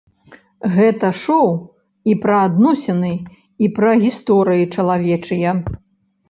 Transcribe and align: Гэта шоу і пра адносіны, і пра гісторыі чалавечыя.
Гэта 0.75 1.07
шоу 1.23 1.51
і 2.11 2.15
пра 2.23 2.37
адносіны, 2.47 3.11
і 3.65 3.71
пра 3.77 3.91
гісторыі 4.05 4.65
чалавечыя. 4.75 5.55